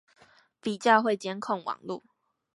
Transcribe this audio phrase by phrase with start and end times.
[0.59, 2.01] 比較會監控網路